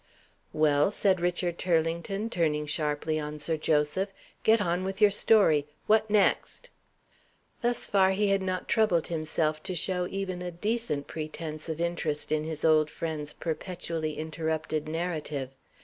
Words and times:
"Well?" 0.51 0.91
said 0.91 1.19
Richard 1.21 1.59
Turlington, 1.59 2.31
turning 2.31 2.65
sharply 2.65 3.19
on 3.19 3.37
Sir 3.37 3.55
Joseph. 3.55 4.11
"Get 4.41 4.59
on 4.59 4.83
with 4.83 4.99
your 4.99 5.11
story. 5.11 5.67
What 5.85 6.09
next?" 6.09 6.71
Thus 7.61 7.85
far 7.85 8.09
he 8.09 8.29
had 8.29 8.41
not 8.41 8.67
troubled 8.67 9.09
himself 9.09 9.61
to 9.61 9.75
show 9.75 10.07
even 10.09 10.41
a 10.41 10.49
decent 10.49 11.05
pretense 11.05 11.69
of 11.69 11.79
interest 11.79 12.31
in 12.31 12.45
his 12.45 12.65
old 12.65 12.89
friend's 12.89 13.31
perpetually 13.33 14.17
interrupted 14.17 14.89
narrative. 14.89 15.55